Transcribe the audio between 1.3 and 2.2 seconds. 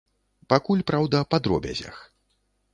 па дробязях.